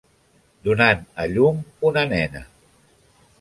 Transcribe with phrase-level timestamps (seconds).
[0.67, 2.43] Donant a llum una nena.